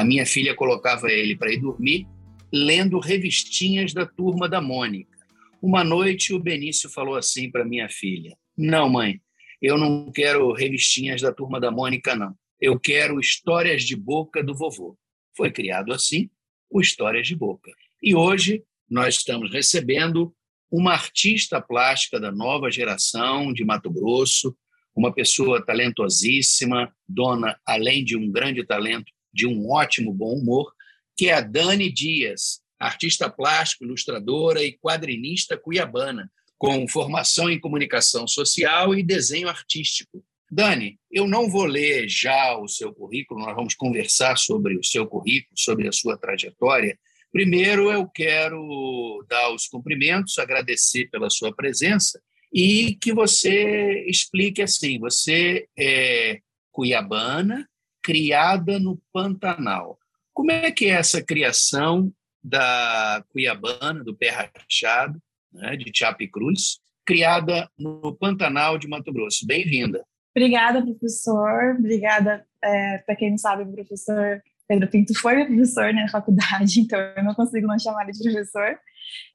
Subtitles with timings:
[0.00, 2.06] a minha filha colocava ele para ir dormir
[2.52, 5.18] lendo revistinhas da turma da Mônica.
[5.62, 9.20] Uma noite o Benício falou assim para minha filha: Não, mãe,
[9.60, 12.34] eu não quero revistinhas da turma da Mônica, não.
[12.58, 14.96] Eu quero histórias de boca do vovô.
[15.36, 16.30] Foi criado assim
[16.70, 17.70] o Histórias de Boca.
[18.02, 20.32] E hoje nós estamos recebendo
[20.70, 24.56] uma artista plástica da nova geração de Mato Grosso,
[24.94, 30.72] uma pessoa talentosíssima, dona, além de um grande talento, de um ótimo bom humor,
[31.16, 38.26] que é a Dani Dias, artista plástico, ilustradora e quadrinista cuiabana, com formação em comunicação
[38.26, 40.24] social e desenho artístico.
[40.50, 45.06] Dani, eu não vou ler já o seu currículo, nós vamos conversar sobre o seu
[45.06, 46.98] currículo, sobre a sua trajetória.
[47.32, 52.20] Primeiro, eu quero dar os cumprimentos, agradecer pela sua presença
[52.52, 56.40] e que você explique assim: você é
[56.72, 57.68] cuiabana,
[58.02, 59.98] criada no Pantanal.
[60.32, 65.20] Como é que é essa criação da cuiabana, do pé rachado,
[65.52, 69.46] né, de Chape Cruz, criada no Pantanal de Mato Grosso?
[69.46, 70.04] Bem-vinda.
[70.34, 71.76] Obrigada, professor.
[71.78, 76.08] Obrigada, é, para quem não sabe, o professor Pedro Pinto foi meu professor né, na
[76.08, 78.78] faculdade, então eu não consigo não chamar ele de professor.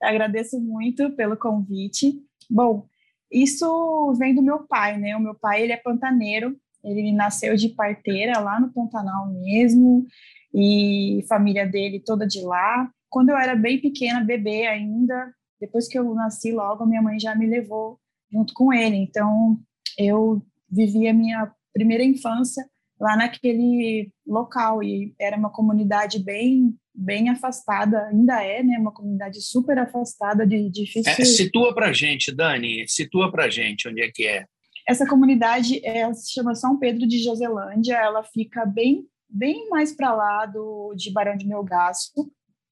[0.02, 2.14] Eu agradeço muito pelo convite.
[2.50, 2.88] Bom,
[3.30, 5.14] isso vem do meu pai, né?
[5.18, 10.06] O meu pai ele é pantaneiro, ele nasceu de parteira lá no Pantanal mesmo,
[10.54, 12.90] e família dele toda de lá.
[13.10, 17.36] Quando eu era bem pequena, bebê ainda, depois que eu nasci logo, minha mãe já
[17.36, 18.00] me levou
[18.32, 18.96] junto com ele.
[18.96, 19.60] Então,
[19.98, 22.66] eu vivi a minha primeira infância
[23.00, 29.42] lá naquele local e era uma comunidade bem bem afastada, ainda é, né, uma comunidade
[29.42, 31.12] super afastada de difícil.
[31.12, 34.46] É, situa para gente, Dani, situa para gente onde é que é.
[34.88, 40.14] Essa comunidade é, se chama São Pedro de Joselândia, ela fica bem, bem mais para
[40.14, 42.12] lá do, de Barão de Melgaço.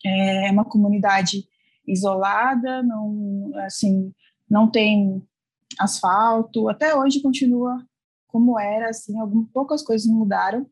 [0.06, 1.46] É uma comunidade
[1.88, 4.14] isolada, não, assim,
[4.50, 5.24] não tem
[5.80, 7.84] asfalto, até hoje continua
[8.28, 10.68] como era, assim, algumas, poucas coisas mudaram.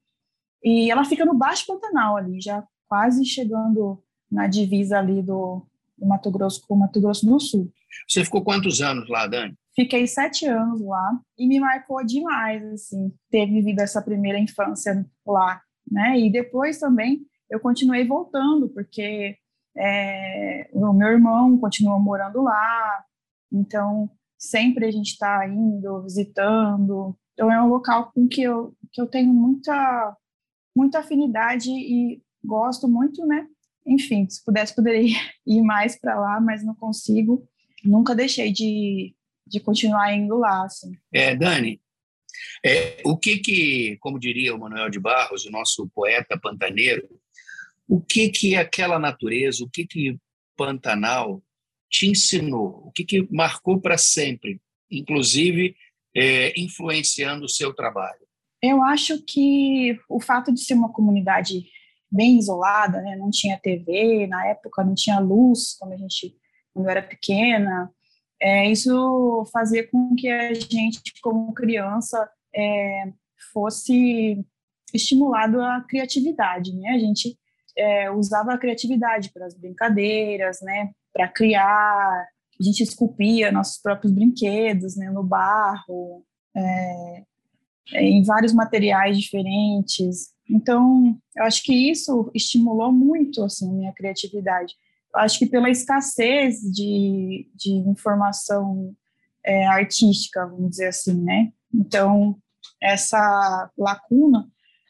[0.64, 5.66] E ela fica no Baixo Pantanal ali, já quase chegando na divisa ali do,
[5.98, 7.72] do Mato Grosso com o Mato Grosso do Sul.
[8.08, 9.56] Você ficou quantos anos lá, Dani?
[9.74, 15.62] Fiquei sete anos lá e me marcou demais, assim, ter vivido essa primeira infância lá,
[15.90, 16.20] né?
[16.20, 19.38] E depois também eu continuei voltando, porque
[19.78, 23.06] é, o meu irmão continuou morando lá,
[23.52, 27.16] então sempre a gente está indo, visitando.
[27.34, 30.18] Então é um local com que eu, que eu tenho muita,
[30.76, 33.48] muita afinidade e gosto muito, né?
[33.86, 35.18] Enfim, se pudesse, poderia
[35.48, 37.48] ir mais para lá, mas não consigo.
[37.84, 39.16] Nunca deixei de,
[39.52, 40.64] de continuar indo lá.
[40.64, 40.94] Assim.
[41.14, 41.80] É, Dani,
[42.66, 47.08] é, o que que, como diria o Manuel de Barros, o nosso poeta pantaneiro,
[47.88, 50.18] o que que aquela natureza, o que que
[50.56, 51.44] Pantanal
[51.90, 55.76] te ensinou, o que que marcou para sempre, inclusive
[56.16, 58.22] é, influenciando o seu trabalho?
[58.62, 61.66] Eu acho que o fato de ser uma comunidade
[62.10, 66.36] bem isolada, né, não tinha TV na época, não tinha luz quando a gente
[66.74, 67.92] quando eu era pequena,
[68.42, 73.14] é, isso fazia com que a gente, como criança, é,
[73.54, 74.44] fosse
[74.92, 76.90] estimulado a criatividade, né?
[76.90, 77.38] A gente
[77.78, 80.92] é, usava a criatividade para as brincadeiras, né?
[81.14, 82.28] Para criar,
[82.60, 85.12] a gente esculpia nossos próprios brinquedos, né?
[85.12, 86.26] No barro,
[86.58, 87.24] é,
[87.94, 90.32] é, em vários materiais diferentes.
[90.50, 94.74] Então, eu acho que isso estimulou muito assim minha criatividade
[95.16, 98.96] acho que pela escassez de, de informação
[99.46, 101.52] é, artística, vamos dizer assim, né?
[101.74, 102.38] Então,
[102.82, 104.48] essa lacuna,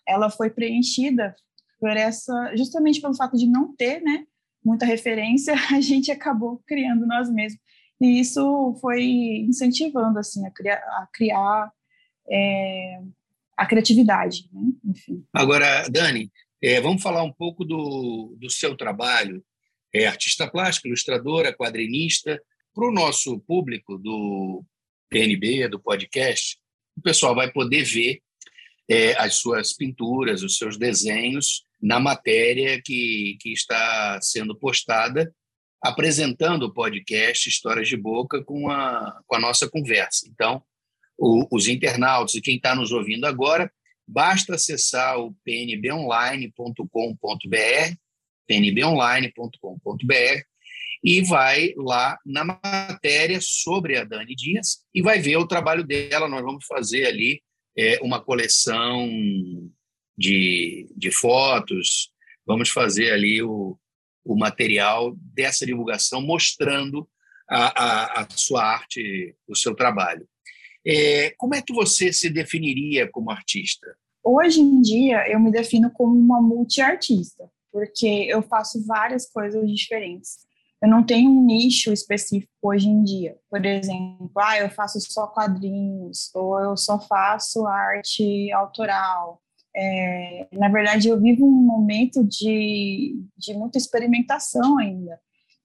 [0.07, 1.35] ela foi preenchida
[1.79, 4.25] por essa, justamente pelo fato de não ter, né,
[4.63, 7.59] muita referência, a gente acabou criando nós mesmos.
[7.99, 9.03] E isso foi
[9.47, 11.71] incentivando, assim, a criar, a, criar
[12.29, 12.99] é,
[13.55, 14.61] a criatividade, né?
[14.85, 15.23] Enfim.
[15.31, 16.31] Agora, Dani,
[16.63, 19.43] é, vamos falar um pouco do, do seu trabalho
[19.93, 22.41] é artista plástica, ilustradora, quadrinista.
[22.73, 24.63] Para o nosso público do
[25.09, 26.57] PNB, do podcast,
[26.97, 28.21] o pessoal vai poder ver
[28.89, 35.33] é, as suas pinturas, os seus desenhos na matéria que, que está sendo postada,
[35.81, 40.27] apresentando o podcast Histórias de Boca com a, com a nossa conversa.
[40.27, 40.63] Então,
[41.17, 43.71] o, os internautas e quem está nos ouvindo agora,
[44.07, 47.97] basta acessar o pnbonline.com.br,
[48.51, 50.43] pnbonline.com.br,
[51.03, 56.27] e vai lá na matéria sobre a Dani Dias e vai ver o trabalho dela.
[56.27, 57.41] Nós vamos fazer ali
[57.75, 59.09] é, uma coleção
[60.17, 62.11] de, de fotos,
[62.45, 63.77] vamos fazer ali o,
[64.23, 67.09] o material dessa divulgação mostrando
[67.49, 70.27] a, a, a sua arte, o seu trabalho.
[70.85, 73.87] É, como é que você se definiria como artista?
[74.23, 80.51] Hoje em dia, eu me defino como uma multiartista, porque eu faço várias coisas diferentes
[80.81, 83.37] eu não tenho um nicho específico hoje em dia.
[83.49, 89.39] Por exemplo, ah, eu faço só quadrinhos, ou eu só faço arte autoral.
[89.75, 95.19] É, na verdade, eu vivo um momento de, de muita experimentação ainda.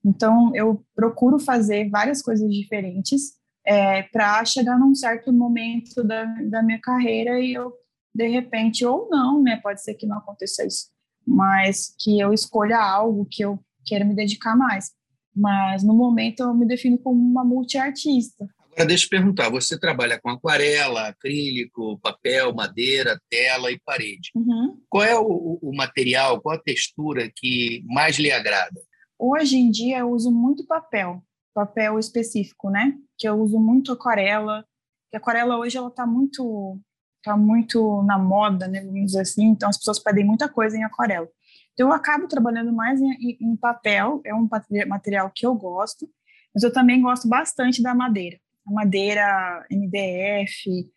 [0.05, 3.33] Então, eu procuro fazer várias coisas diferentes
[3.65, 7.73] é, para chegar num certo momento da, da minha carreira e eu,
[8.13, 9.59] de repente, ou não, né?
[9.63, 10.89] Pode ser que não aconteça isso,
[11.27, 14.95] mas que eu escolha algo que eu queira me dedicar mais
[15.37, 18.49] mas no momento eu me defino como uma multiartista.
[18.59, 24.31] Agora deixa eu perguntar, você trabalha com aquarela, acrílico, papel, madeira, tela e parede.
[24.35, 24.79] Uhum.
[24.89, 28.81] Qual é o, o, material, qual a textura que mais lhe agrada?
[29.17, 31.23] Hoje em dia eu uso muito papel,
[31.53, 32.95] papel específico, né?
[33.17, 34.65] Que eu uso muito aquarela.
[35.13, 36.79] A aquarela hoje ela está muito
[37.23, 40.83] tá muito na moda, né, vamos dizer assim, então as pessoas pedem muita coisa em
[40.83, 41.27] aquarela.
[41.73, 44.49] Então, eu acabo trabalhando mais em, em, papel, é um
[44.87, 46.09] material que eu gosto,
[46.53, 48.39] mas eu também gosto bastante da madeira.
[48.67, 50.89] A madeira MDF,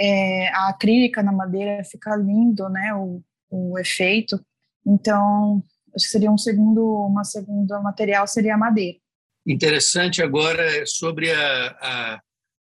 [0.00, 4.42] é, a acrílica na madeira fica lindo, né, o, o efeito.
[4.86, 5.62] Então,
[5.94, 8.98] acho que seria um segundo, uma segunda material seria a madeira.
[9.46, 12.20] Interessante agora sobre a, a,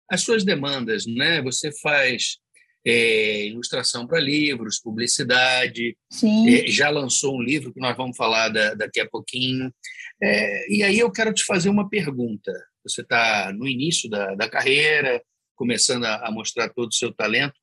[0.10, 1.42] as suas demandas, né?
[1.44, 2.38] Você faz
[2.86, 5.98] é, ilustração para livros, publicidade.
[6.48, 9.74] É, já lançou um livro que nós vamos falar da, daqui a pouquinho.
[10.22, 12.52] É, e aí eu quero te fazer uma pergunta.
[12.84, 15.22] Você está no início da, da carreira,
[15.56, 17.54] começando a, a mostrar todo o seu talento.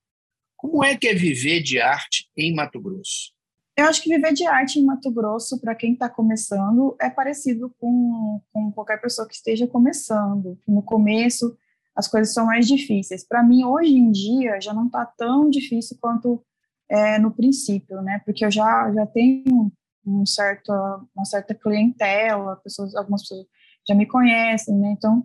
[0.56, 3.34] Como é que é viver de arte em Mato Grosso?
[3.76, 7.74] Eu acho que viver de arte em Mato Grosso, para quem está começando, é parecido
[7.78, 10.58] com, com qualquer pessoa que esteja começando.
[10.66, 11.54] No começo,
[11.96, 13.26] as coisas são mais difíceis.
[13.26, 16.44] Para mim, hoje em dia, já não está tão difícil quanto
[16.88, 18.20] é, no princípio, né?
[18.25, 19.72] Porque eu já, já tenho
[20.06, 20.70] um certo,
[21.14, 23.46] uma certa clientela, pessoas, algumas pessoas
[23.88, 24.90] já me conhecem, né?
[24.90, 25.25] Então,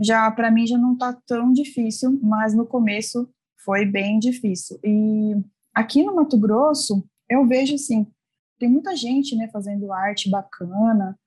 [0.00, 3.30] já para mim já não está tão difícil, mas no começo
[3.64, 4.78] foi bem difícil.
[4.82, 5.36] E
[5.74, 8.06] aqui no Mato Grosso, eu vejo assim,
[8.58, 11.18] tem muita gente, né, fazendo arte bacana,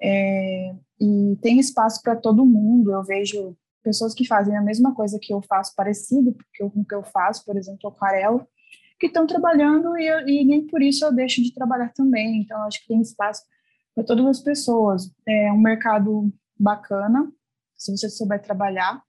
[0.00, 2.92] é, e tem espaço para todo mundo.
[2.92, 6.94] Eu vejo pessoas que fazem a mesma coisa que eu faço, parecido com o que
[6.94, 8.46] eu faço, por exemplo, aquarela,
[8.98, 12.40] que estão trabalhando e, e, nem por isso eu deixo de trabalhar também.
[12.40, 13.42] Então, acho que tem espaço
[13.94, 15.10] para todas as pessoas.
[15.26, 17.30] É um mercado bacana,
[17.76, 19.02] se você souber trabalhar,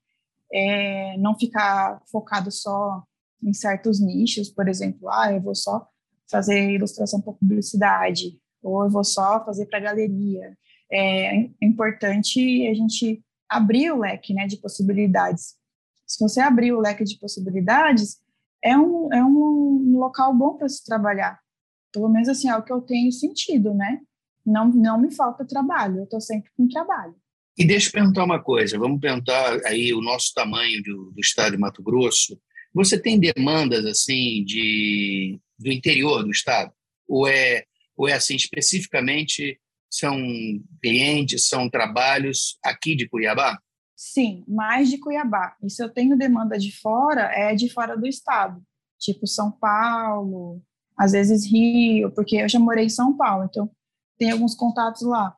[0.52, 3.04] é, não ficar focado só
[3.42, 5.88] em certos nichos, por exemplo, ah, eu vou só
[6.30, 10.58] fazer ilustração para publicidade, ou eu vou só fazer para galeria.
[10.92, 15.56] É, é importante a gente abrir o leque né, de possibilidades.
[16.08, 18.18] Se você abrir o leque de possibilidades,
[18.64, 21.40] é um, é um local bom para se trabalhar.
[21.92, 24.00] Pelo menos assim, é o que eu tenho sentido, né?
[24.46, 27.16] Não, não me falta trabalho, eu estou sempre com trabalho.
[27.58, 31.52] E deixa eu perguntar uma coisa, vamos perguntar aí o nosso tamanho do, do estado
[31.52, 32.40] de Mato Grosso.
[32.74, 36.74] Você tem demandas assim de do interior do estado?
[37.08, 37.64] Ou é,
[37.96, 39.60] ou é assim especificamente
[39.94, 40.18] são
[40.82, 43.60] clientes, são trabalhos aqui de Cuiabá?
[43.96, 45.56] Sim, mais de Cuiabá.
[45.62, 48.60] E se eu tenho demanda de fora, é de fora do estado,
[49.00, 50.60] tipo São Paulo,
[50.98, 53.70] às vezes Rio, porque eu já morei em São Paulo, então
[54.18, 55.36] tem alguns contatos lá.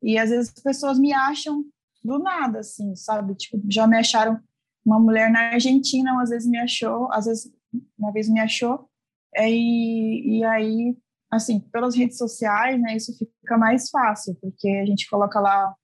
[0.00, 1.64] E às vezes as pessoas me acham
[2.04, 3.34] do nada, assim, sabe?
[3.34, 4.40] Tipo, já me acharam
[4.86, 7.52] uma mulher na Argentina, às vezes me achou, às vezes
[7.98, 8.88] uma vez me achou,
[9.34, 10.96] é, e, e aí
[11.30, 15.74] assim, pelas redes sociais, né, isso fica mais fácil, porque a gente coloca lá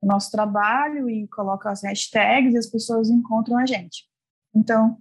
[0.00, 4.06] o nosso trabalho e coloca as hashtags e as pessoas encontram a gente.
[4.54, 4.98] Então,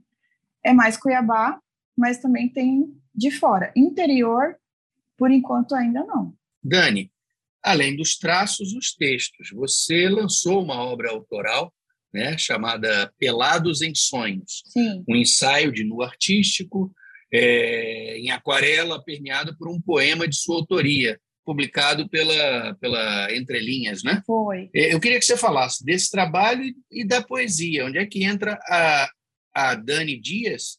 [0.63, 1.59] é mais Cuiabá,
[1.97, 3.71] mas também tem de fora.
[3.75, 4.55] Interior,
[5.17, 6.33] por enquanto, ainda não.
[6.63, 7.11] Dani,
[7.61, 9.49] além dos traços, os textos.
[9.51, 11.73] Você lançou uma obra autoral
[12.13, 15.03] né, chamada Pelados em Sonhos, Sim.
[15.07, 16.93] um ensaio de nu artístico
[17.33, 24.21] é, em aquarela, permeado por um poema de sua autoria, publicado pela, pela Entrelinhas, né?
[24.25, 24.69] Foi.
[24.73, 27.85] É, eu queria que você falasse desse trabalho e da poesia.
[27.85, 29.09] Onde é que entra a,
[29.53, 30.77] a Dani Dias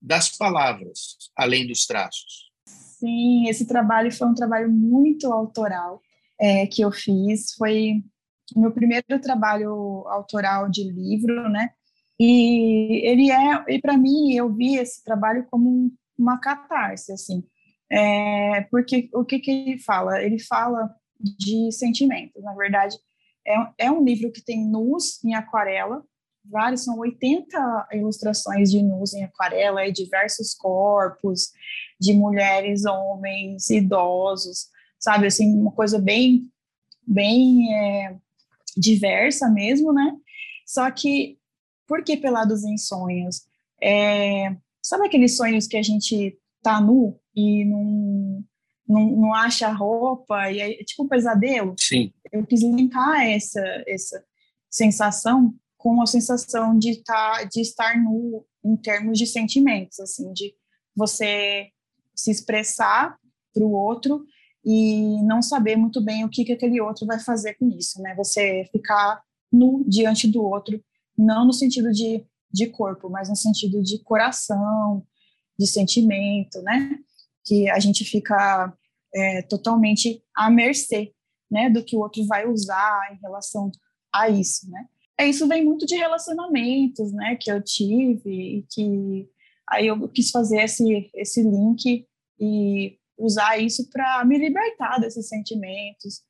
[0.00, 2.50] das palavras, além dos traços?
[2.66, 6.00] Sim, esse trabalho foi um trabalho muito autoral
[6.40, 7.52] é, que eu fiz.
[7.56, 8.02] Foi
[8.56, 11.70] meu primeiro trabalho autoral de livro, né?
[12.22, 17.42] E ele é, e para mim, eu vi esse trabalho como uma catarse, assim.
[17.90, 20.22] É, porque o que, que ele fala?
[20.22, 22.42] Ele fala de sentimentos.
[22.44, 22.94] Na verdade,
[23.46, 26.04] é, é um livro que tem nus em aquarela,
[26.44, 31.52] vários, são 80 ilustrações de nus em aquarela, e diversos corpos,
[31.98, 36.50] de mulheres, homens, idosos, sabe, assim, uma coisa bem,
[37.06, 38.16] bem é,
[38.76, 40.14] diversa mesmo, né?
[40.66, 41.39] Só que,
[41.90, 43.42] por que Pelados em Sonhos?
[43.82, 48.44] É, sabe aqueles sonhos que a gente tá nu e não,
[48.88, 51.74] não, não acha roupa, e é tipo um pesadelo?
[51.76, 52.12] Sim.
[52.30, 54.24] Eu quis linkar essa, essa
[54.70, 60.54] sensação com a sensação de, tá, de estar nu em termos de sentimentos, assim, de
[60.94, 61.70] você
[62.14, 63.18] se expressar
[63.52, 64.24] para o outro
[64.64, 68.14] e não saber muito bem o que, que aquele outro vai fazer com isso, né?
[68.14, 69.20] Você ficar
[69.50, 70.80] nu diante do outro,
[71.20, 75.06] não no sentido de, de corpo, mas no sentido de coração,
[75.58, 76.98] de sentimento, né?
[77.44, 78.72] Que a gente fica
[79.14, 81.12] é, totalmente à mercê,
[81.50, 81.68] né?
[81.68, 83.70] Do que o outro vai usar em relação
[84.12, 84.86] a isso, né?
[85.18, 87.36] É, isso vem muito de relacionamentos, né?
[87.36, 89.28] Que eu tive e que
[89.68, 92.06] aí eu quis fazer esse, esse link
[92.40, 96.22] e usar isso para me libertar desses sentimentos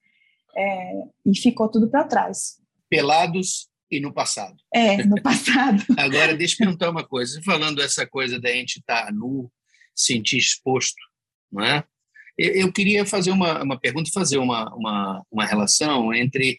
[0.57, 2.59] é, e ficou tudo para trás.
[2.89, 4.57] Pelados e no passado.
[4.73, 5.85] É, no passado.
[5.99, 7.43] Agora, deixa eu perguntar uma coisa.
[7.43, 9.51] Falando essa coisa da gente estar nu,
[9.95, 11.01] sentir exposto,
[11.51, 11.85] não é?
[12.39, 16.59] Eu, queria fazer uma, uma pergunta, fazer uma, uma, uma relação entre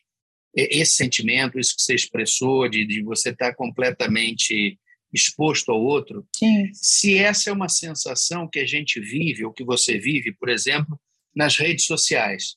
[0.54, 4.78] esse sentimento, isso que você expressou, de, de você estar completamente
[5.12, 6.70] exposto ao outro, Sim.
[6.74, 11.00] se essa é uma sensação que a gente vive, ou que você vive, por exemplo,
[11.36, 12.56] nas redes sociais.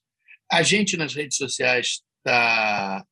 [0.51, 3.05] A gente nas redes sociais está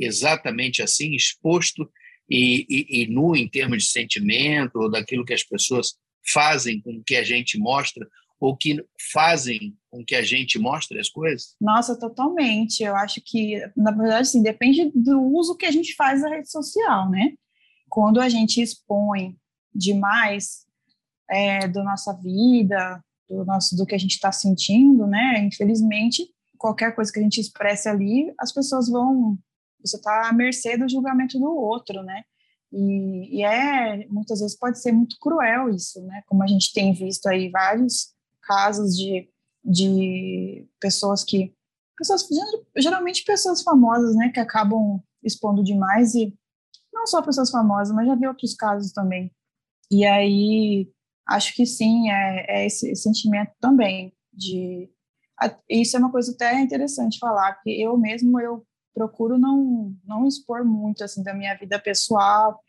[0.00, 1.90] exatamente assim, exposto
[2.28, 5.94] e, e, e, nu em termos de sentimento, ou daquilo que as pessoas
[6.32, 8.06] fazem com que a gente mostra,
[8.38, 11.54] ou que fazem com que a gente mostre as coisas?
[11.60, 12.82] Nossa, totalmente.
[12.82, 16.50] Eu acho que, na verdade, assim, depende do uso que a gente faz da rede
[16.50, 17.34] social, né?
[17.90, 19.36] quando a gente expõe
[19.74, 20.64] demais
[21.28, 25.44] é, da nossa vida, do, nosso, do que a gente está sentindo, né?
[25.44, 26.24] Infelizmente,
[26.56, 29.36] qualquer coisa que a gente expresse ali, as pessoas vão.
[29.84, 32.22] Você está à mercê do julgamento do outro, né?
[32.72, 36.22] E, e, é, muitas vezes pode ser muito cruel isso, né?
[36.26, 39.28] Como a gente tem visto aí vários casos de,
[39.64, 41.54] de pessoas que.
[41.96, 42.26] Pessoas,
[42.78, 44.30] geralmente pessoas famosas, né?
[44.30, 46.34] Que acabam expondo demais e
[46.92, 49.30] não só pessoas famosas, mas já vi outros casos também.
[49.90, 50.90] E aí,
[51.26, 54.88] acho que sim, é, é esse, esse sentimento também de...
[55.68, 60.64] Isso é uma coisa até interessante falar, porque eu mesmo, eu procuro não, não expor
[60.64, 62.60] muito, assim, da minha vida pessoal,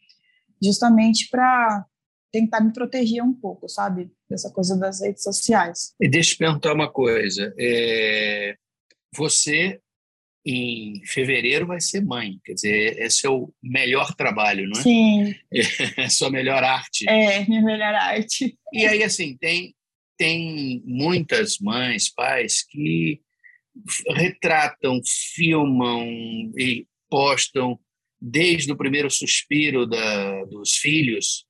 [0.62, 1.86] justamente para
[2.32, 4.10] tentar me proteger um pouco, sabe?
[4.30, 5.94] Dessa coisa das redes sociais.
[6.00, 7.54] E deixa eu perguntar uma coisa.
[7.60, 8.56] É,
[9.14, 9.82] você
[10.46, 12.40] em fevereiro vai ser mãe.
[12.44, 14.84] Quer dizer, é o melhor trabalho, não é?
[14.84, 15.36] Sim.
[15.98, 17.08] É sua melhor arte.
[17.08, 18.58] É, minha melhor arte.
[18.74, 19.76] E aí, assim, tem,
[20.18, 23.22] tem muitas mães, pais que
[24.10, 25.00] retratam,
[25.36, 26.06] filmam
[26.58, 27.80] e postam
[28.20, 31.46] desde o primeiro suspiro da, dos filhos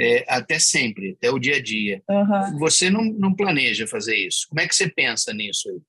[0.00, 2.02] é, até sempre, até o dia a dia.
[2.08, 2.58] Uhum.
[2.58, 4.46] Você não, não planeja fazer isso.
[4.48, 5.80] Como é que você pensa nisso aí?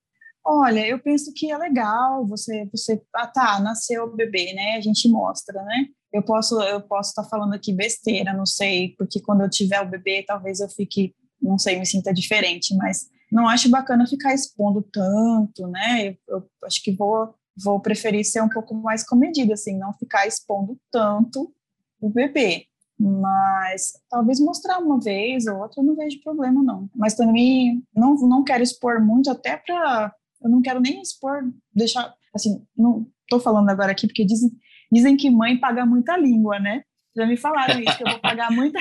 [0.48, 4.75] Olha, eu penso que é legal você, você, ah tá, nasceu o bebê, né?
[4.75, 5.88] A gente mostra, né?
[6.14, 9.82] Eu posso, eu posso estar tá falando aqui besteira, não sei, porque quando eu tiver
[9.82, 14.34] o bebê, talvez eu fique, não sei, me sinta diferente, mas não acho bacana ficar
[14.34, 16.08] expondo tanto, né?
[16.08, 20.25] Eu, eu acho que vou, vou preferir ser um pouco mais comedida, assim, não ficar
[20.25, 21.54] expondo tanto
[22.00, 22.65] o bebê.
[22.98, 26.89] Mas talvez mostrar uma vez ou outra, eu não vejo problema, não.
[26.96, 32.13] Mas também não, não quero expor muito, até para eu não quero nem expor, deixar,
[32.34, 34.51] assim, não estou falando agora aqui porque dizem,
[34.89, 36.84] dizem que mãe paga muita língua, né?
[37.18, 38.80] Já me falaram isso, que eu vou pagar muita.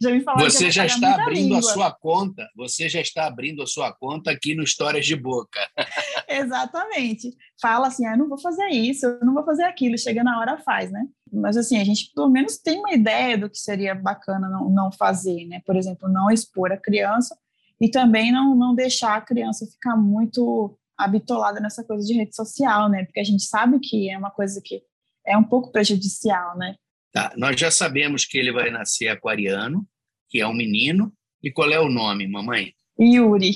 [0.00, 1.58] Já me falaram você já está abrindo língua.
[1.58, 5.60] a sua conta, você já está abrindo a sua conta aqui no Histórias de Boca.
[6.28, 7.30] Exatamente.
[7.60, 10.38] Fala assim, ah, eu não vou fazer isso, eu não vou fazer aquilo, chega na
[10.38, 11.06] hora faz, né?
[11.32, 14.92] mas assim, a gente pelo menos tem uma ideia do que seria bacana não, não
[14.92, 15.62] fazer, né?
[15.64, 17.36] Por exemplo, não expor a criança
[17.80, 22.88] e também não, não deixar a criança ficar muito habitolada nessa coisa de rede social,
[22.88, 23.04] né?
[23.04, 24.82] Porque a gente sabe que é uma coisa que
[25.26, 26.74] é um pouco prejudicial, né?
[27.12, 29.86] Tá, nós já sabemos que ele vai nascer aquariano,
[30.28, 31.12] que é um menino.
[31.42, 32.74] E qual é o nome, mamãe?
[32.98, 33.52] Yuri.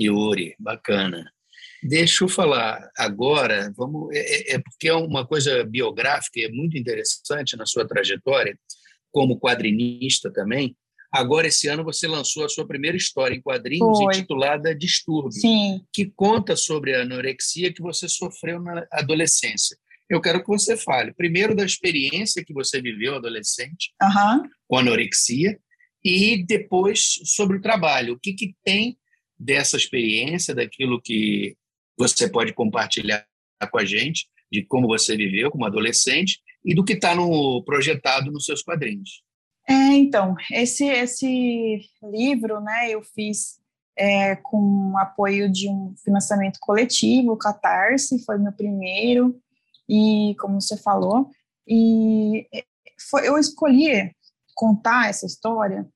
[0.00, 1.30] Yuri, bacana.
[1.82, 6.48] Deixa eu falar agora, vamos, é, é, é porque é uma coisa biográfica e é
[6.48, 8.58] muito interessante na sua trajetória,
[9.12, 10.74] como quadrinista também.
[11.12, 14.16] Agora, esse ano, você lançou a sua primeira história em quadrinhos, Foi.
[14.16, 15.80] intitulada Distúrbio, Sim.
[15.92, 19.76] que conta sobre a anorexia que você sofreu na adolescência.
[20.08, 24.48] Eu quero que você fale, primeiro, da experiência que você viveu adolescente uhum.
[24.68, 25.58] com anorexia,
[26.04, 28.14] e depois sobre o trabalho.
[28.14, 28.98] O que, que tem
[29.38, 31.56] dessa experiência, daquilo que
[31.98, 33.26] você pode compartilhar
[33.70, 38.30] com a gente, de como você viveu como adolescente e do que está no projetado
[38.30, 39.22] nos seus quadrinhos.
[39.68, 43.58] É, então, esse esse livro, né, eu fiz
[43.96, 49.40] é, com apoio de um financiamento coletivo, o Catarse, foi meu primeiro,
[49.88, 51.30] e como você falou,
[51.66, 52.46] e
[53.10, 54.14] foi, eu escolhi
[54.54, 55.88] contar essa história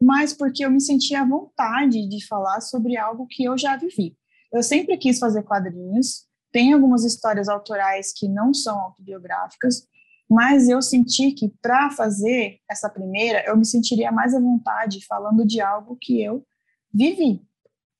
[0.00, 4.16] mas porque eu me sentia à vontade de falar sobre algo que eu já vivi.
[4.52, 9.86] Eu sempre quis fazer quadrinhos, tem algumas histórias autorais que não são autobiográficas,
[10.30, 15.44] mas eu senti que para fazer essa primeira, eu me sentiria mais à vontade falando
[15.44, 16.46] de algo que eu
[16.92, 17.42] vivi,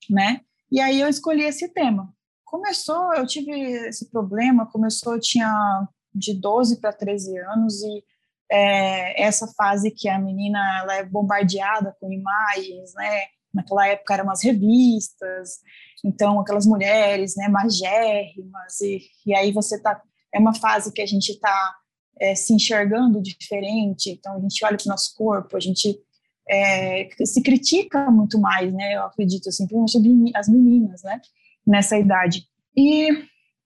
[0.09, 0.41] né?
[0.71, 2.13] E aí eu escolhi esse tema.
[2.49, 3.51] Começou, eu tive
[3.87, 8.03] esse problema, começou, eu tinha de 12 para 13 anos e
[8.51, 13.21] é, essa fase que a menina ela é bombardeada com imagens, né?
[13.53, 15.59] Naquela época eram as revistas,
[16.03, 20.01] então aquelas mulheres, né, magérrimas, e, e aí você tá,
[20.33, 21.75] é uma fase que a gente está
[22.19, 25.99] é, se enxergando diferente, então a gente olha para o nosso corpo, a gente
[26.47, 31.19] é, se critica muito mais, né, eu acredito, assim, principalmente as meninas, né,
[31.69, 32.47] nessa idade.
[32.75, 33.11] E,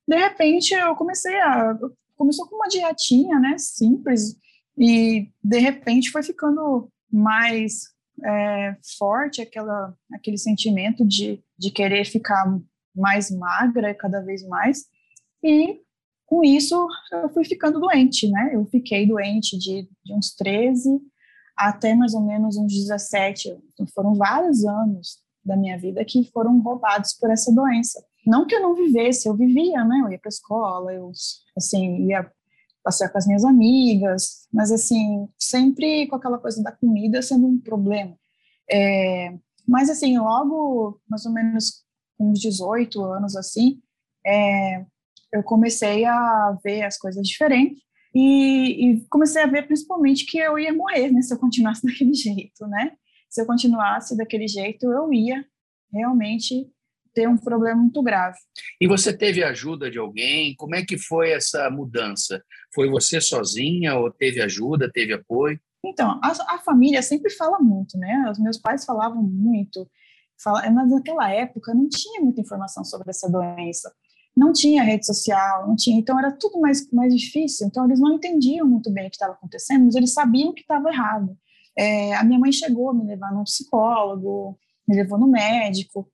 [0.05, 1.73] de repente, eu comecei a,
[2.17, 4.35] começou com uma dietinha, né, simples,
[4.77, 7.93] e de repente foi ficando mais
[8.25, 12.43] é, forte aquela, aquele sentimento de, de querer ficar
[12.93, 14.85] mais magra cada vez mais.
[15.41, 15.79] E
[16.25, 18.51] com isso eu fui ficando doente, né?
[18.53, 20.99] Eu fiquei doente de, de uns 13
[21.55, 23.55] até mais ou menos uns 17.
[23.73, 28.03] Então foram vários anos da minha vida que foram roubados por essa doença.
[28.25, 30.01] Não que eu não vivesse, eu vivia, né?
[30.03, 31.11] Eu ia para escola, eu
[31.57, 32.29] assim ia
[32.83, 37.59] passear com as minhas amigas, mas assim, sempre com aquela coisa da comida sendo um
[37.59, 38.15] problema.
[38.69, 39.33] É,
[39.67, 41.83] mas assim, logo, mais ou menos
[42.19, 43.81] uns 18 anos assim,
[44.25, 44.85] é,
[45.31, 47.81] eu comecei a ver as coisas diferentes
[48.13, 52.13] e, e, comecei a ver principalmente que eu ia morrer, né, se eu continuasse daquele
[52.13, 52.91] jeito, né?
[53.33, 55.43] Se eu continuasse daquele jeito, eu ia
[55.91, 56.71] realmente
[57.15, 58.37] ter um problema muito grave.
[58.79, 60.55] E você teve ajuda de alguém?
[60.55, 62.43] Como é que foi essa mudança?
[62.75, 65.59] Foi você sozinha ou teve ajuda, teve apoio?
[65.83, 68.29] Então, a, a família sempre fala muito, né?
[68.31, 69.89] Os meus pais falavam muito.
[70.39, 73.91] Fala, mas naquela época não tinha muita informação sobre essa doença.
[74.37, 77.65] Não tinha rede social, não tinha, então era tudo mais, mais difícil.
[77.65, 80.89] Então eles não entendiam muito bem o que estava acontecendo, mas eles sabiam que estava
[80.89, 81.35] errado.
[81.77, 84.57] É, a minha mãe chegou a me levar num psicólogo,
[84.87, 86.09] me levou no médico,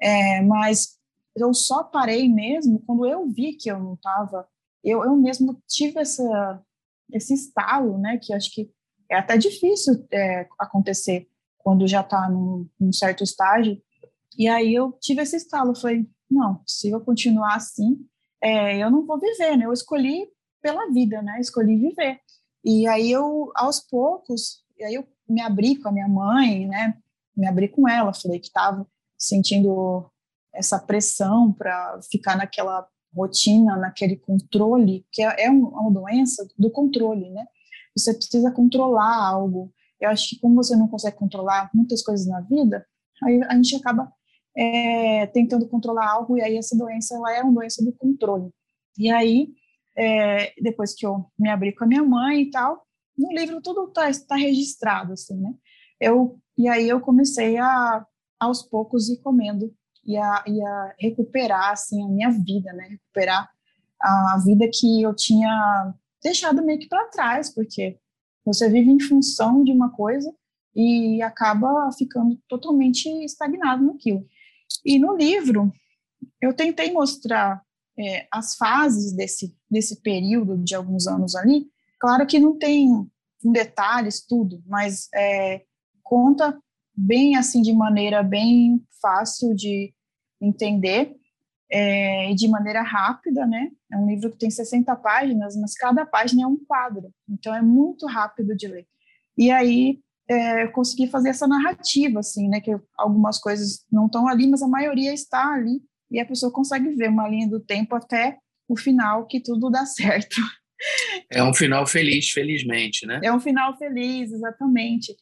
[0.00, 0.98] é, mas
[1.34, 4.46] eu só parei mesmo quando eu vi que eu não estava.
[4.82, 6.62] Eu, eu mesmo tive essa,
[7.12, 8.18] esse estalo, né?
[8.18, 8.70] Que acho que
[9.10, 13.80] é até difícil é, acontecer quando já está num, num, certo estágio.
[14.36, 15.74] E aí eu tive esse estalo.
[15.74, 18.04] Falei, não, se eu continuar assim,
[18.42, 19.66] é, eu não vou viver, né?
[19.66, 20.28] Eu escolhi
[20.60, 21.38] pela vida, né?
[21.40, 22.20] Escolhi viver.
[22.64, 26.98] E aí eu, aos poucos, e aí eu me abri com a minha mãe, né?
[27.36, 30.10] Me abri com ela, falei que estava sentindo
[30.52, 37.30] essa pressão para ficar naquela rotina, naquele controle, que é, é uma doença do controle,
[37.30, 37.46] né?
[37.96, 39.72] Você precisa controlar algo.
[40.00, 42.84] Eu acho que como você não consegue controlar muitas coisas na vida,
[43.22, 44.12] aí a gente acaba
[44.56, 48.50] é, tentando controlar algo e aí essa doença ela é uma doença do controle.
[48.98, 49.48] E aí,
[49.96, 52.82] é, depois que eu me abri com a minha mãe e tal,
[53.16, 55.54] no livro tudo está tá registrado, assim, né?
[56.00, 58.06] Eu, e aí eu comecei a
[58.38, 59.72] aos poucos ir comendo
[60.04, 62.88] e a, e a recuperar assim a minha vida, né?
[62.88, 63.48] Recuperar
[64.00, 67.98] a vida que eu tinha deixado meio que para trás, porque
[68.44, 70.34] você vive em função de uma coisa
[70.74, 74.26] e acaba ficando totalmente estagnado naquilo.
[74.84, 75.72] E no livro
[76.40, 77.62] eu tentei mostrar
[77.96, 81.70] é, as fases desse desse período de alguns anos ali
[82.02, 83.08] claro que não tem
[83.44, 85.62] em detalhes tudo, mas é,
[86.02, 86.58] conta
[86.92, 89.94] bem assim de maneira bem fácil de
[90.40, 91.14] entender
[91.70, 93.70] é, e de maneira rápida, né?
[93.90, 97.62] É um livro que tem 60 páginas, mas cada página é um quadro, então é
[97.62, 98.86] muito rápido de ler.
[99.38, 102.60] E aí é, eu consegui fazer essa narrativa, assim, né?
[102.60, 106.90] Que algumas coisas não estão ali, mas a maioria está ali e a pessoa consegue
[106.96, 108.38] ver uma linha do tempo até
[108.68, 110.40] o final que tudo dá certo.
[111.30, 113.20] É um final feliz, felizmente, né?
[113.22, 115.14] É um final feliz, exatamente.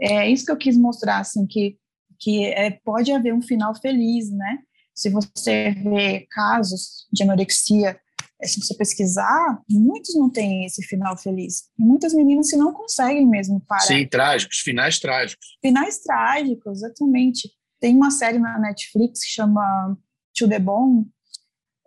[0.00, 1.76] É isso que eu quis mostrar, assim, que,
[2.18, 4.58] que é, pode haver um final feliz, né?
[4.94, 7.98] Se você vê casos de anorexia,
[8.42, 11.64] é, se você pesquisar, muitos não têm esse final feliz.
[11.78, 13.80] E muitas meninas se não conseguem mesmo parar.
[13.80, 15.58] Sim, trágicos, finais trágicos.
[15.60, 17.50] Finais trágicos, exatamente.
[17.78, 19.96] Tem uma série na Netflix que chama
[20.34, 21.06] To The Bone,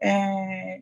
[0.02, 0.80] é,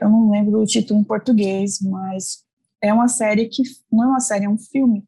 [0.00, 2.44] eu não lembro o título em português, mas
[2.80, 5.04] é uma série que não é uma série, é um filme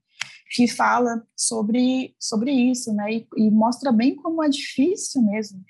[0.52, 3.12] que fala sobre sobre isso, né?
[3.12, 5.62] E, e mostra bem como é difícil mesmo,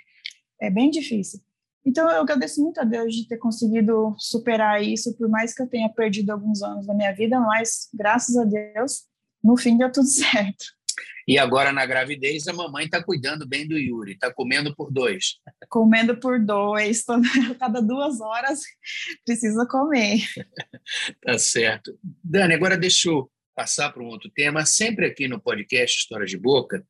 [0.60, 1.40] é bem difícil.
[1.84, 5.66] Então eu agradeço muito a Deus de ter conseguido superar isso, por mais que eu
[5.66, 9.04] tenha perdido alguns anos da minha vida, mas graças a Deus
[9.42, 10.64] no fim deu tudo certo.
[11.30, 15.36] E agora, na gravidez, a mamãe está cuidando bem do Yuri, está comendo por dois.
[15.68, 17.04] Comendo por dois,
[17.56, 18.58] cada duas horas
[19.24, 20.18] precisa comer.
[21.22, 21.96] tá certo.
[22.02, 24.66] Dani, agora deixa eu passar para um outro tema.
[24.66, 26.84] Sempre aqui no podcast Histórias de Boca,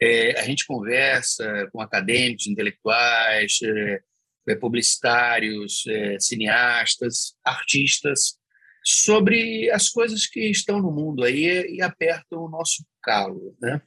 [0.00, 4.00] é, a gente conversa com acadêmicos, intelectuais, é,
[4.48, 8.38] é publicitários, é, cineastas, artistas,
[8.82, 13.56] sobre as coisas que estão no mundo aí e apertam o nosso calo.
[13.60, 13.80] Né?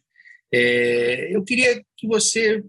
[0.54, 2.64] É, eu queria que você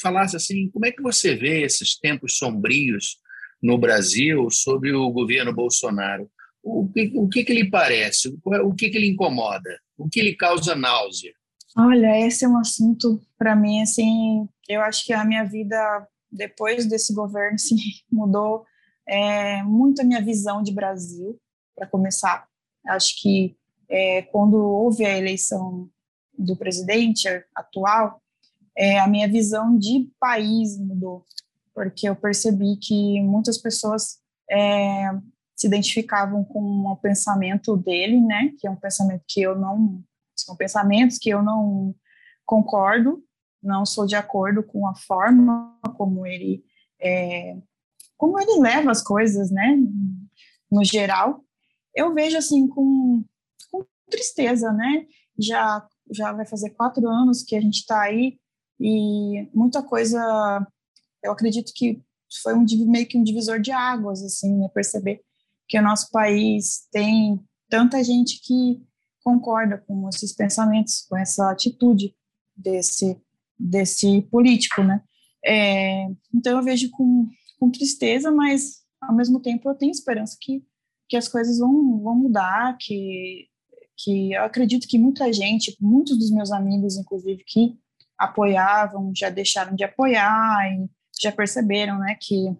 [0.00, 3.18] falasse assim, como é que você vê esses tempos sombrios
[3.62, 6.30] no Brasil sobre o governo Bolsonaro?
[6.62, 8.36] O que, o que, que lhe parece?
[8.44, 9.78] O que, que lhe incomoda?
[9.96, 11.32] O que lhe causa náusea?
[11.76, 16.86] Olha, esse é um assunto para mim assim, eu acho que a minha vida depois
[16.86, 17.76] desse governo assim,
[18.10, 18.64] mudou
[19.06, 21.38] é, muito a minha visão de Brasil
[21.74, 22.46] para começar.
[22.86, 23.56] Acho que
[23.88, 25.88] é, quando houve a eleição
[26.36, 28.20] do presidente atual,
[28.76, 31.24] é, a minha visão de país mudou,
[31.74, 34.18] porque eu percebi que muitas pessoas
[34.50, 35.10] é,
[35.54, 40.02] se identificavam com o pensamento dele, né, que é um pensamento que eu não,
[40.36, 41.94] são pensamentos que eu não
[42.44, 43.22] concordo,
[43.62, 46.64] não sou de acordo com a forma como ele,
[47.00, 47.56] é,
[48.16, 49.76] como ele leva as coisas, né,
[50.70, 51.44] no geral,
[51.94, 53.24] eu vejo assim com,
[54.10, 55.06] tristeza, né?
[55.38, 58.38] Já já vai fazer quatro anos que a gente está aí
[58.78, 60.20] e muita coisa.
[61.22, 62.02] Eu acredito que
[62.42, 64.68] foi um meio que um divisor de águas, assim, né?
[64.68, 65.22] Perceber
[65.66, 67.40] que o nosso país tem
[67.70, 68.82] tanta gente que
[69.22, 72.14] concorda com esses pensamentos, com essa atitude
[72.54, 73.18] desse
[73.58, 75.02] desse político, né?
[75.44, 80.62] É, então eu vejo com, com tristeza, mas ao mesmo tempo eu tenho esperança que
[81.08, 83.46] que as coisas vão, vão mudar, que,
[83.96, 87.76] que eu acredito que muita gente, muitos dos meus amigos, inclusive, que
[88.18, 90.88] apoiavam, já deixaram de apoiar e
[91.20, 92.54] já perceberam, né, que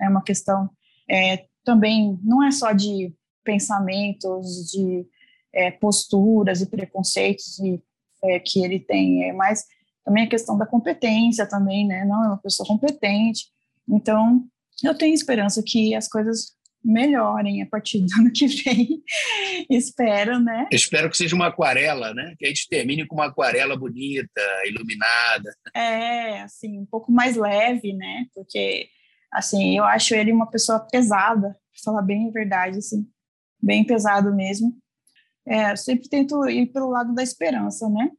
[0.00, 0.70] é uma questão
[1.08, 5.06] é, também, não é só de pensamentos, de
[5.52, 7.82] é, posturas e preconceitos e,
[8.22, 9.64] é, que ele tem, é, mas
[10.04, 13.46] também a questão da competência também, né, não é uma pessoa competente,
[13.88, 14.44] então
[14.82, 16.54] eu tenho esperança que as coisas
[16.86, 19.02] melhorem a partir do ano que vem.
[19.68, 20.68] Espero, né?
[20.70, 22.34] Espero que seja uma aquarela, né?
[22.38, 25.52] Que a gente termine com uma aquarela bonita, iluminada.
[25.74, 28.26] É, assim, um pouco mais leve, né?
[28.32, 28.88] Porque,
[29.32, 33.04] assim, eu acho ele uma pessoa pesada, para falar bem a verdade, assim,
[33.60, 34.76] bem pesado mesmo.
[35.44, 38.10] É, eu sempre tento ir pelo lado da esperança, né?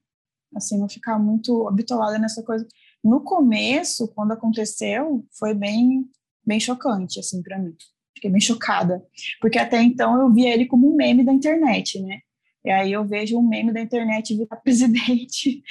[0.56, 2.67] Assim, não ficar muito habituada nessa coisa.
[3.03, 6.06] No começo, quando aconteceu, foi bem,
[6.45, 7.75] bem chocante, assim, para mim.
[8.17, 9.01] Fiquei bem chocada,
[9.39, 12.19] porque até então eu via ele como um meme da internet, né?
[12.65, 15.62] E aí eu vejo um meme da internet virar presidente.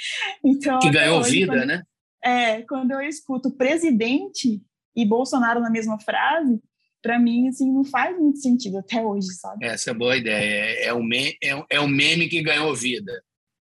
[0.43, 1.83] Então, que ganhou hoje, vida, quando, né?
[2.23, 4.61] É, quando eu escuto presidente
[4.95, 6.59] e Bolsonaro na mesma frase,
[7.01, 9.65] para mim, assim, não faz muito sentido até hoje, sabe?
[9.65, 10.35] Essa é boa ideia.
[10.35, 13.11] É, é, um meme, é, é um meme que ganhou vida.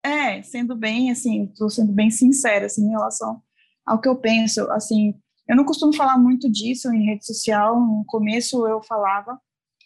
[0.06, 3.42] É, sendo bem, assim, estou sendo bem sincera, assim, em relação
[3.86, 5.16] ao que eu penso, assim,
[5.48, 7.80] eu não costumo falar muito disso em rede social.
[7.80, 9.40] No começo eu falava,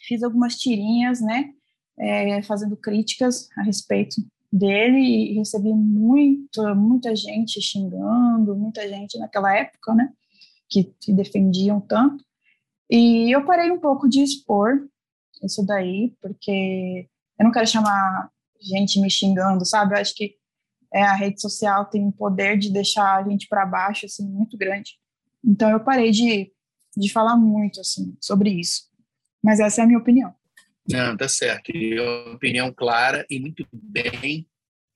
[0.08, 1.52] fiz algumas tirinhas, né,
[2.00, 4.16] é, fazendo críticas a respeito
[4.52, 10.10] dele e recebi muito, muita gente xingando, muita gente naquela época, né,
[10.70, 12.24] que se defendiam tanto.
[12.90, 14.88] E eu parei um pouco de expor
[15.44, 19.94] isso daí, porque eu não quero chamar gente me xingando, sabe?
[19.94, 20.36] Eu acho que
[20.94, 24.58] é, a rede social tem um poder de deixar a gente para baixo, assim, muito
[24.58, 24.98] grande.
[25.44, 26.52] Então eu parei de,
[26.96, 28.84] de falar muito, assim, sobre isso.
[29.44, 30.34] Mas essa é a minha opinião.
[30.90, 31.72] Não, tá certo.
[31.76, 34.48] E é opinião clara e muito bem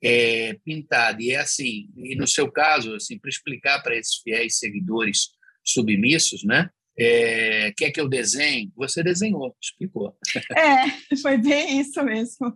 [0.01, 1.21] é, pintada.
[1.21, 5.29] E é assim, e no seu caso, assim, para explicar para esses fiéis seguidores
[5.63, 6.69] submissos, né?
[6.97, 8.71] É, quer que eu desenhe?
[8.75, 10.17] Você desenhou, explicou.
[10.57, 12.55] É, foi bem isso mesmo.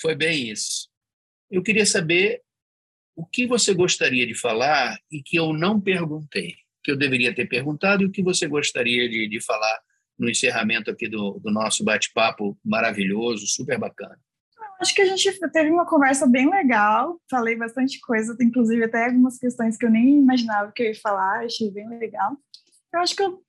[0.00, 0.88] Foi bem isso.
[1.50, 2.42] Eu queria saber
[3.16, 7.48] o que você gostaria de falar e que eu não perguntei, que eu deveria ter
[7.48, 9.80] perguntado e o que você gostaria de, de falar
[10.18, 14.18] no encerramento aqui do, do nosso bate-papo maravilhoso, super bacana.
[14.80, 19.38] Acho que a gente teve uma conversa bem legal, falei bastante coisa, inclusive até algumas
[19.38, 22.36] questões que eu nem imaginava que eu ia falar, achei bem legal.
[22.92, 23.42] Eu acho que eu,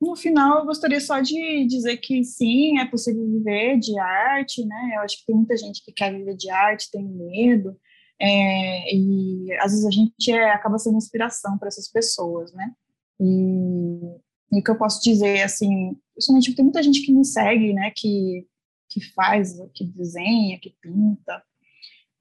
[0.00, 4.92] no final eu gostaria só de dizer que sim, é possível viver de arte, né?
[4.96, 7.76] Eu acho que tem muita gente que quer viver de arte, tem medo,
[8.20, 12.72] é, e às vezes a gente é, acaba sendo inspiração para essas pessoas, né?
[13.20, 14.16] E,
[14.52, 17.92] e o que eu posso dizer, assim, principalmente tem muita gente que me segue, né,
[17.94, 18.46] que,
[18.88, 21.42] que faz, que desenha, que pinta,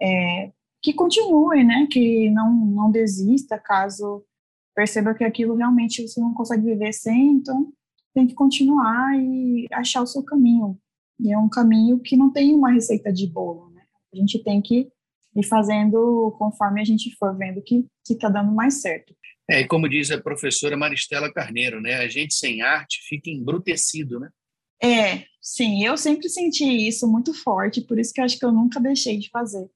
[0.02, 4.24] é, que continue, né, que não, não desista caso
[4.76, 7.74] perceba que aquilo realmente você não consegue viver sem, então
[8.14, 10.78] tem que continuar e achar o seu caminho.
[11.20, 13.82] E é um caminho que não tem uma receita de bolo, né?
[14.14, 14.92] A gente tem que
[15.38, 19.16] ir fazendo conforme a gente for vendo que está dando mais certo.
[19.50, 21.96] É, e como diz a professora Maristela Carneiro, né?
[21.96, 24.30] A gente sem arte fica embrutecido, né?
[24.84, 28.52] É, sim, eu sempre senti isso muito forte, por isso que eu acho que eu
[28.52, 29.70] nunca deixei de fazer.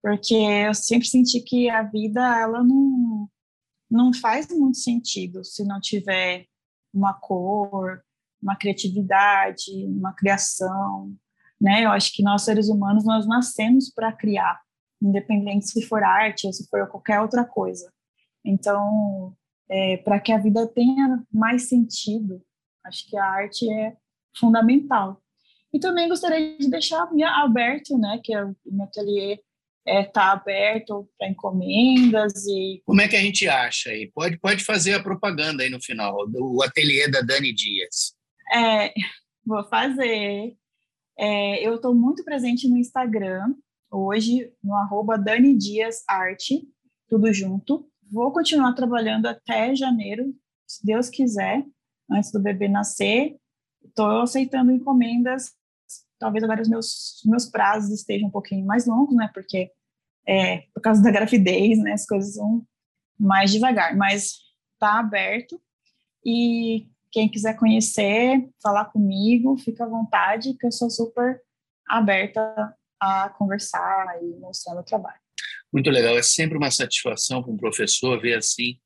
[0.00, 3.28] Porque eu sempre senti que a vida, ela não,
[3.90, 6.46] não faz muito sentido se não tiver
[6.94, 8.00] uma cor,
[8.40, 11.12] uma criatividade, uma criação,
[11.60, 11.84] né?
[11.84, 14.60] Eu acho que nós seres humanos nós nascemos para criar,
[15.00, 17.92] independente se for arte ou se for qualquer outra coisa.
[18.44, 19.34] Então,
[19.68, 22.42] é, para que a vida tenha mais sentido,
[22.84, 23.96] acho que a arte é
[24.36, 25.22] fundamental.
[25.72, 29.40] E também gostaria de deixar aberto, né, que o meu ateliê
[29.86, 32.82] está é, tá aberto para encomendas e...
[32.84, 34.10] Como é que a gente acha aí?
[34.14, 38.14] Pode, pode fazer a propaganda aí no final, do ateliê da Dani Dias.
[38.52, 38.92] É,
[39.44, 40.54] vou fazer.
[41.18, 43.54] É, eu estou muito presente no Instagram,
[43.90, 46.62] hoje, no arroba Dani Dias Arte,
[47.08, 47.88] tudo junto.
[48.10, 50.34] Vou continuar trabalhando até janeiro,
[50.66, 51.64] se Deus quiser,
[52.10, 53.36] antes do bebê nascer.
[53.84, 55.52] Estou aceitando encomendas.
[56.18, 59.30] Talvez agora os meus, meus prazos estejam um pouquinho mais longos, né?
[59.32, 59.70] Porque
[60.26, 61.92] é, por causa da gravidez, né?
[61.92, 62.66] As coisas vão
[63.18, 64.34] mais devagar, mas
[64.74, 65.60] está aberto.
[66.24, 71.40] E quem quiser conhecer, falar comigo, fica à vontade, que eu sou super
[71.88, 75.18] aberta a conversar e mostrar meu trabalho.
[75.72, 76.16] Muito legal.
[76.16, 78.78] É sempre uma satisfação para um professor ver assim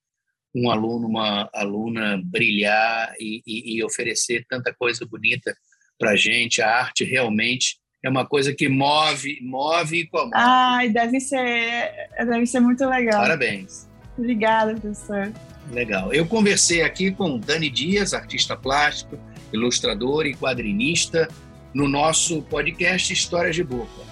[0.55, 5.57] um aluno, uma aluna brilhar e, e, e oferecer tanta coisa bonita
[5.98, 6.61] para a gente.
[6.61, 10.33] A arte realmente é uma coisa que move, move e comove.
[10.35, 13.22] Ai, deve ser, deve ser muito legal.
[13.22, 13.88] Parabéns.
[14.18, 15.33] Obrigada, professor.
[15.70, 16.12] Legal.
[16.12, 19.18] Eu conversei aqui com Dani Dias, artista plástico,
[19.53, 21.29] ilustrador e quadrinista,
[21.75, 24.03] no nosso podcast Histórias de Boca.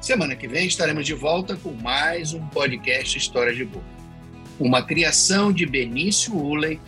[0.00, 3.86] Semana que vem estaremos de volta com mais um podcast História de Boca.
[4.58, 6.80] Uma criação de Benício Uley,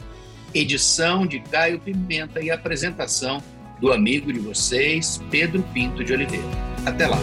[0.55, 3.43] edição de Caio Pimenta e apresentação
[3.81, 6.45] do amigo de vocês, Pedro Pinto de Oliveira.
[6.85, 7.19] Até lá!